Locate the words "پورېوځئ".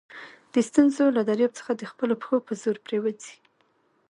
2.83-3.35